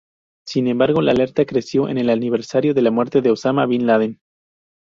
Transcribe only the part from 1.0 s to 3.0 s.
la alerta creció por el aniversario de la